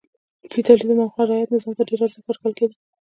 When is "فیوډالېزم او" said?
0.51-1.09